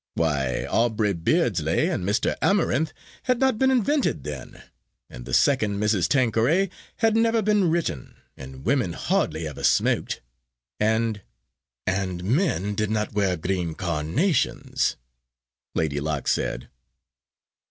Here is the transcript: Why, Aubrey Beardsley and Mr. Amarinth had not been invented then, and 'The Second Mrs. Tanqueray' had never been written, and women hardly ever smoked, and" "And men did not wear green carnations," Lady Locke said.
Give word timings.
Why, 0.15 0.65
Aubrey 0.65 1.13
Beardsley 1.13 1.87
and 1.87 2.03
Mr. 2.03 2.35
Amarinth 2.41 2.91
had 3.25 3.37
not 3.37 3.59
been 3.59 3.69
invented 3.69 4.23
then, 4.23 4.63
and 5.11 5.25
'The 5.27 5.33
Second 5.35 5.79
Mrs. 5.79 6.07
Tanqueray' 6.07 6.71
had 6.95 7.15
never 7.15 7.43
been 7.43 7.69
written, 7.69 8.15
and 8.35 8.65
women 8.65 8.93
hardly 8.93 9.47
ever 9.47 9.61
smoked, 9.63 10.21
and" 10.79 11.21
"And 11.85 12.23
men 12.23 12.73
did 12.73 12.89
not 12.89 13.13
wear 13.13 13.37
green 13.37 13.75
carnations," 13.75 14.97
Lady 15.75 15.99
Locke 15.99 16.27
said. 16.27 16.67